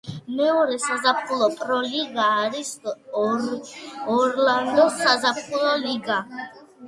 მეორე 0.37 0.75
საზაფხულო 0.85 1.49
პრო 1.57 1.75
ლიგა 1.89 2.23
არის 2.45 2.71
ორლანდოს 3.25 4.97
საზაფხულო 5.05 5.77
ლიგა. 5.85 6.19